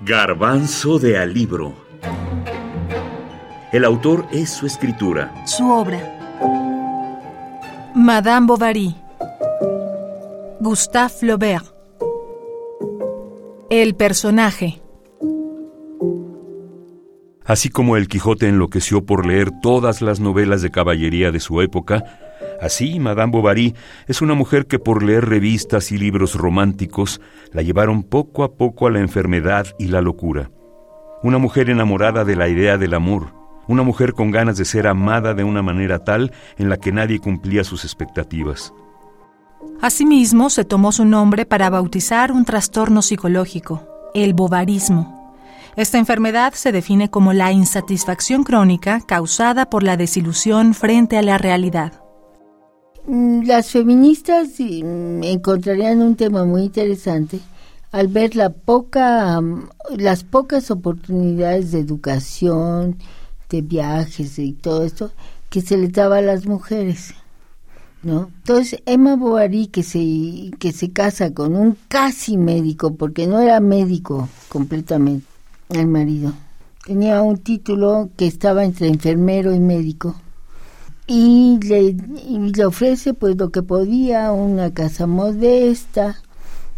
Garbanzo 0.00 0.98
de 0.98 1.18
Alibro. 1.18 1.74
El 3.72 3.84
autor 3.84 4.26
es 4.32 4.48
su 4.48 4.66
escritura. 4.66 5.34
Su 5.46 5.70
obra. 5.70 6.00
Madame 7.94 8.46
Bovary. 8.46 8.96
Gustave 10.60 11.10
Flaubert. 11.10 11.66
El 13.68 13.94
personaje. 13.94 14.80
Así 17.44 17.68
como 17.68 17.96
el 17.96 18.08
Quijote 18.08 18.48
enloqueció 18.48 19.04
por 19.04 19.26
leer 19.26 19.50
todas 19.62 20.00
las 20.00 20.20
novelas 20.20 20.62
de 20.62 20.70
caballería 20.70 21.32
de 21.32 21.40
su 21.40 21.60
época, 21.60 22.27
así 22.60 22.98
Madame 22.98 23.32
Bovary 23.32 23.74
es 24.06 24.22
una 24.22 24.34
mujer 24.34 24.66
que 24.66 24.78
por 24.78 25.02
leer 25.02 25.26
revistas 25.26 25.92
y 25.92 25.98
libros 25.98 26.34
románticos 26.34 27.20
la 27.52 27.62
llevaron 27.62 28.02
poco 28.02 28.44
a 28.44 28.52
poco 28.54 28.86
a 28.86 28.90
la 28.90 29.00
enfermedad 29.00 29.66
y 29.78 29.88
la 29.88 30.00
locura. 30.00 30.50
Una 31.22 31.38
mujer 31.38 31.70
enamorada 31.70 32.24
de 32.24 32.36
la 32.36 32.48
idea 32.48 32.78
del 32.78 32.94
amor, 32.94 33.34
una 33.66 33.82
mujer 33.82 34.12
con 34.12 34.30
ganas 34.30 34.56
de 34.56 34.64
ser 34.64 34.86
amada 34.86 35.34
de 35.34 35.44
una 35.44 35.62
manera 35.62 36.04
tal 36.04 36.32
en 36.56 36.68
la 36.68 36.76
que 36.76 36.92
nadie 36.92 37.18
cumplía 37.18 37.64
sus 37.64 37.84
expectativas. 37.84 38.72
Asimismo, 39.80 40.50
se 40.50 40.64
tomó 40.64 40.92
su 40.92 41.04
nombre 41.04 41.46
para 41.46 41.70
bautizar 41.70 42.32
un 42.32 42.44
trastorno 42.44 43.02
psicológico, 43.02 43.86
el 44.14 44.34
bovarismo 44.34 45.18
esta 45.78 45.96
enfermedad 45.96 46.54
se 46.54 46.72
define 46.72 47.08
como 47.08 47.32
la 47.32 47.52
insatisfacción 47.52 48.42
crónica 48.42 49.00
causada 49.00 49.70
por 49.70 49.84
la 49.84 49.96
desilusión 49.96 50.74
frente 50.74 51.16
a 51.16 51.22
la 51.22 51.38
realidad. 51.38 52.07
Mm, 53.08 53.46
las 53.46 53.70
feministas 53.70 54.48
mm, 54.58 55.22
encontrarían 55.24 56.02
un 56.02 56.14
tema 56.14 56.44
muy 56.44 56.64
interesante 56.64 57.40
al 57.90 58.08
ver 58.08 58.36
la 58.36 58.50
poca, 58.50 59.40
mm, 59.40 59.68
las 59.96 60.24
pocas 60.24 60.70
oportunidades 60.70 61.72
de 61.72 61.78
educación, 61.80 62.98
de 63.48 63.62
viajes 63.62 64.38
y 64.38 64.52
todo 64.52 64.84
esto 64.84 65.10
que 65.48 65.62
se 65.62 65.78
le 65.78 65.88
daba 65.88 66.18
a 66.18 66.22
las 66.22 66.44
mujeres. 66.44 67.14
¿No? 68.02 68.30
Entonces 68.40 68.80
Emma 68.84 69.16
Bovary 69.16 69.68
que 69.68 69.82
se 69.82 70.50
que 70.58 70.72
se 70.72 70.92
casa 70.92 71.32
con 71.32 71.56
un 71.56 71.76
casi 71.88 72.36
médico 72.36 72.94
porque 72.94 73.26
no 73.26 73.40
era 73.40 73.58
médico 73.60 74.28
completamente 74.50 75.26
el 75.70 75.86
marido. 75.86 76.34
Tenía 76.84 77.22
un 77.22 77.38
título 77.38 78.10
que 78.16 78.26
estaba 78.26 78.64
entre 78.64 78.88
enfermero 78.88 79.54
y 79.54 79.60
médico. 79.60 80.14
Y 81.08 81.58
le, 81.62 81.94
le 81.94 82.64
ofrece 82.64 83.14
pues 83.14 83.36
lo 83.36 83.50
que 83.50 83.62
podía, 83.62 84.30
una 84.30 84.72
casa 84.72 85.06
modesta, 85.06 86.22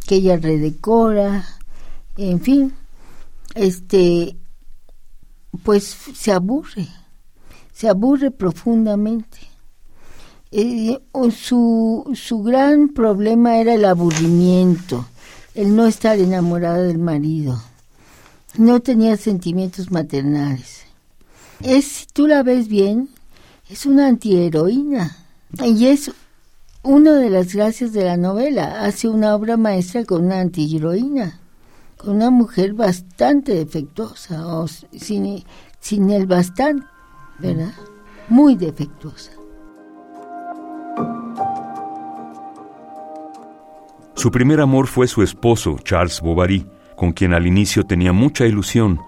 que 0.07 0.15
ella 0.17 0.39
redecora, 0.39 1.45
en 2.17 2.41
fin, 2.41 2.73
este, 3.55 4.37
pues 5.63 5.85
se 6.15 6.33
aburre, 6.33 6.89
se 7.73 7.89
aburre 7.89 8.31
profundamente. 8.31 9.39
Eh, 10.53 10.99
su, 11.33 12.11
su 12.15 12.43
gran 12.43 12.89
problema 12.89 13.59
era 13.59 13.75
el 13.75 13.85
aburrimiento, 13.85 15.07
el 15.55 15.77
no 15.77 15.87
estar 15.87 16.19
enamorada 16.19 16.83
del 16.83 16.99
marido 16.99 17.61
no 18.57 18.81
tenía 18.81 19.17
sentimientos 19.17 19.91
maternales. 19.91 20.83
Es, 21.63 21.85
si 21.87 22.07
tú 22.07 22.27
la 22.27 22.43
ves 22.43 22.69
bien, 22.69 23.09
es 23.71 23.87
una 23.87 24.09
antiheroína. 24.09 25.17
Y 25.65 25.87
es 25.87 26.13
una 26.83 27.13
de 27.15 27.31
las 27.31 27.55
gracias 27.55 27.93
de 27.93 28.05
la 28.05 28.17
novela. 28.17 28.83
Hace 28.83 29.09
una 29.09 29.35
obra 29.35 29.57
maestra 29.57 30.05
con 30.05 30.27
una 30.27 30.41
antiheroína, 30.41 31.41
con 31.97 32.17
una 32.17 32.31
mujer 32.31 32.75
bastante 32.75 33.55
defectuosa, 33.55 34.47
o 34.47 34.67
sin, 34.69 35.45
sin 35.79 36.11
el 36.11 36.27
bastante, 36.27 36.87
¿verdad? 37.39 37.73
Muy 38.29 38.57
defectuosa. 38.57 39.33
Su 44.15 44.31
primer 44.31 44.61
amor 44.61 44.87
fue 44.87 45.09
su 45.09 45.23
esposo, 45.23 45.79
Charles 45.83 46.21
Bovary 46.21 46.67
con 47.01 47.13
quien 47.13 47.33
al 47.33 47.47
inicio 47.47 47.87
tenía 47.87 48.13
mucha 48.13 48.45
ilusión, 48.45 49.01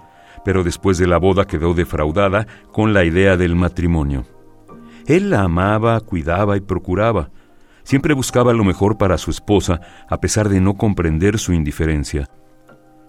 pero 0.47 0.65
después 0.65 0.97
de 0.97 1.07
la 1.07 1.19
boda 1.19 1.47
quedó 1.47 1.75
defraudada 1.75 2.47
con 2.73 2.95
la 2.95 3.05
idea 3.05 3.37
del 3.37 3.55
matrimonio. 3.55 4.25
Él 5.07 5.31
la 5.31 5.43
amaba, 5.43 6.01
cuidaba 6.01 6.57
y 6.57 6.61
procuraba. 6.61 7.31
Siempre 7.85 8.15
buscaba 8.15 8.53
lo 8.53 8.65
mejor 8.65 8.97
para 8.97 9.19
su 9.19 9.31
esposa, 9.31 9.81
a 10.09 10.21
pesar 10.21 10.49
de 10.49 10.61
no 10.61 10.75
comprender 10.75 11.39
su 11.39 11.53
indiferencia. 11.53 12.29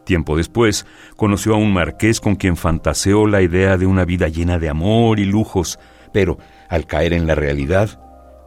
Tiempo 0.03 0.35
después, 0.35 0.85
conoció 1.15 1.53
a 1.53 1.57
un 1.57 1.73
marqués 1.73 2.19
con 2.19 2.35
quien 2.35 2.57
fantaseó 2.57 3.27
la 3.27 3.41
idea 3.41 3.77
de 3.77 3.85
una 3.85 4.05
vida 4.05 4.27
llena 4.27 4.59
de 4.59 4.69
amor 4.69 5.19
y 5.19 5.25
lujos, 5.25 5.79
pero, 6.11 6.37
al 6.69 6.85
caer 6.85 7.13
en 7.13 7.27
la 7.27 7.35
realidad, 7.35 7.99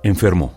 enfermó. 0.02 0.52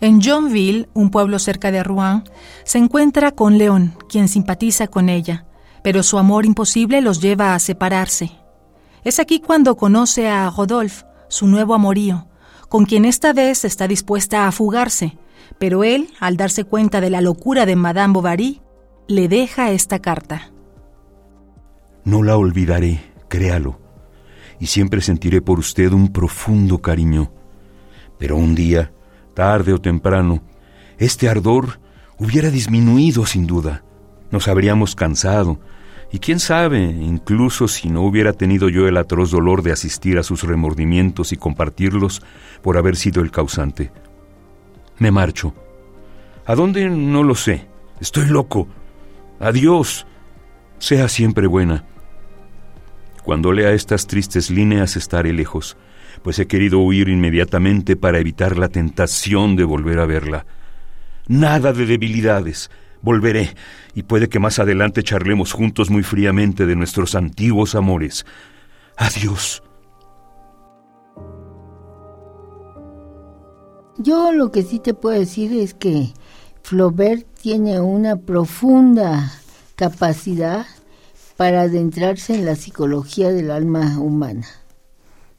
En 0.00 0.22
Johnville, 0.22 0.88
un 0.94 1.10
pueblo 1.10 1.40
cerca 1.40 1.72
de 1.72 1.82
Rouen, 1.82 2.22
se 2.64 2.78
encuentra 2.78 3.32
con 3.32 3.58
León, 3.58 3.94
quien 4.08 4.28
simpatiza 4.28 4.86
con 4.86 5.08
ella, 5.08 5.46
pero 5.82 6.04
su 6.04 6.18
amor 6.18 6.46
imposible 6.46 7.00
los 7.00 7.20
lleva 7.20 7.54
a 7.54 7.58
separarse. 7.58 8.30
Es 9.02 9.18
aquí 9.18 9.40
cuando 9.40 9.76
conoce 9.76 10.28
a 10.28 10.50
Rodolphe, 10.50 11.04
su 11.28 11.46
nuevo 11.46 11.74
amorío, 11.74 12.26
con 12.68 12.84
quien 12.84 13.04
esta 13.04 13.32
vez 13.32 13.64
está 13.64 13.88
dispuesta 13.88 14.46
a 14.46 14.52
fugarse, 14.52 15.16
pero 15.58 15.84
él, 15.84 16.08
al 16.20 16.36
darse 16.36 16.64
cuenta 16.64 17.00
de 17.00 17.10
la 17.10 17.20
locura 17.20 17.66
de 17.66 17.76
Madame 17.76 18.12
Bovary, 18.14 18.60
le 19.06 19.28
deja 19.28 19.70
esta 19.70 20.00
carta. 20.00 20.50
No 22.04 22.22
la 22.22 22.36
olvidaré, 22.36 23.00
créalo, 23.28 23.78
y 24.60 24.66
siempre 24.66 25.00
sentiré 25.00 25.40
por 25.40 25.58
usted 25.58 25.92
un 25.92 26.12
profundo 26.12 26.78
cariño. 26.78 27.32
Pero 28.18 28.36
un 28.36 28.54
día 28.54 28.92
tarde 29.34 29.72
o 29.72 29.80
temprano, 29.80 30.42
este 30.98 31.28
ardor 31.28 31.80
hubiera 32.18 32.50
disminuido 32.50 33.24
sin 33.24 33.46
duda. 33.46 33.84
Nos 34.32 34.48
habríamos 34.48 34.96
cansado, 34.96 35.60
y 36.10 36.18
quién 36.20 36.40
sabe, 36.40 36.80
incluso 36.80 37.68
si 37.68 37.90
no 37.90 38.02
hubiera 38.02 38.32
tenido 38.32 38.68
yo 38.68 38.88
el 38.88 38.96
atroz 38.96 39.30
dolor 39.30 39.62
de 39.62 39.72
asistir 39.72 40.18
a 40.18 40.22
sus 40.22 40.42
remordimientos 40.42 41.32
y 41.32 41.36
compartirlos 41.36 42.22
por 42.62 42.76
haber 42.76 42.96
sido 42.96 43.22
el 43.22 43.30
causante. 43.30 43.90
Me 44.98 45.10
marcho. 45.10 45.54
¿A 46.46 46.54
dónde? 46.54 46.88
No 46.88 47.22
lo 47.22 47.34
sé. 47.34 47.66
Estoy 48.00 48.26
loco. 48.26 48.68
Adiós. 49.38 50.06
Sea 50.78 51.08
siempre 51.08 51.46
buena. 51.46 51.84
Cuando 53.22 53.52
lea 53.52 53.72
estas 53.72 54.06
tristes 54.06 54.50
líneas 54.50 54.96
estaré 54.96 55.32
lejos 55.32 55.76
pues 56.22 56.38
he 56.38 56.46
querido 56.46 56.80
huir 56.80 57.08
inmediatamente 57.08 57.96
para 57.96 58.18
evitar 58.18 58.58
la 58.58 58.68
tentación 58.68 59.56
de 59.56 59.64
volver 59.64 59.98
a 59.98 60.06
verla. 60.06 60.46
Nada 61.26 61.72
de 61.72 61.86
debilidades. 61.86 62.70
Volveré, 63.02 63.54
y 63.94 64.02
puede 64.02 64.28
que 64.28 64.38
más 64.38 64.58
adelante 64.58 65.02
charlemos 65.02 65.52
juntos 65.52 65.90
muy 65.90 66.02
fríamente 66.02 66.66
de 66.66 66.76
nuestros 66.76 67.14
antiguos 67.14 67.74
amores. 67.74 68.26
Adiós. 68.96 69.62
Yo 73.98 74.32
lo 74.32 74.52
que 74.52 74.62
sí 74.62 74.78
te 74.78 74.94
puedo 74.94 75.18
decir 75.18 75.52
es 75.52 75.74
que 75.74 76.12
Flaubert 76.62 77.26
tiene 77.40 77.80
una 77.80 78.16
profunda 78.16 79.32
capacidad 79.74 80.66
para 81.36 81.62
adentrarse 81.62 82.34
en 82.34 82.44
la 82.44 82.56
psicología 82.56 83.30
del 83.30 83.50
alma 83.50 83.98
humana, 83.98 84.46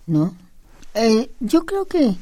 ¿no? 0.07 0.33
Eh, 0.93 1.29
yo 1.39 1.65
creo 1.65 1.85
que, 1.85 2.15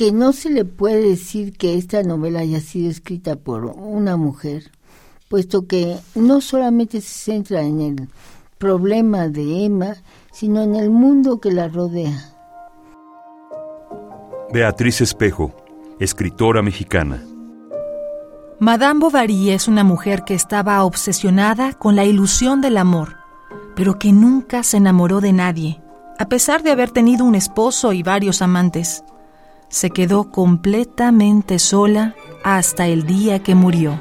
que 0.00 0.12
no 0.12 0.32
se 0.32 0.48
le 0.48 0.64
puede 0.64 1.10
decir 1.10 1.52
que 1.58 1.76
esta 1.76 2.02
novela 2.02 2.40
haya 2.40 2.60
sido 2.60 2.90
escrita 2.90 3.36
por 3.36 3.66
una 3.66 4.16
mujer, 4.16 4.70
puesto 5.28 5.66
que 5.66 5.98
no 6.14 6.40
solamente 6.40 7.02
se 7.02 7.32
centra 7.32 7.60
en 7.60 7.82
el 7.82 8.08
problema 8.56 9.28
de 9.28 9.66
Emma, 9.66 9.96
sino 10.32 10.62
en 10.62 10.74
el 10.74 10.88
mundo 10.88 11.38
que 11.38 11.52
la 11.52 11.68
rodea. 11.68 12.32
Beatriz 14.50 15.02
Espejo, 15.02 15.54
escritora 15.98 16.62
mexicana. 16.62 17.22
Madame 18.58 19.00
Bovary 19.00 19.50
es 19.50 19.68
una 19.68 19.84
mujer 19.84 20.24
que 20.24 20.32
estaba 20.32 20.82
obsesionada 20.82 21.74
con 21.74 21.94
la 21.94 22.06
ilusión 22.06 22.62
del 22.62 22.78
amor, 22.78 23.16
pero 23.76 23.98
que 23.98 24.14
nunca 24.14 24.62
se 24.62 24.78
enamoró 24.78 25.20
de 25.20 25.34
nadie 25.34 25.82
a 26.18 26.28
pesar 26.28 26.62
de 26.62 26.70
haber 26.70 26.90
tenido 26.90 27.24
un 27.24 27.34
esposo 27.34 27.94
y 27.94 28.02
varios 28.02 28.42
amantes. 28.42 29.04
Se 29.70 29.90
quedó 29.90 30.30
completamente 30.30 31.58
sola 31.58 32.14
hasta 32.42 32.88
el 32.88 33.06
día 33.06 33.42
que 33.42 33.54
murió. 33.54 34.00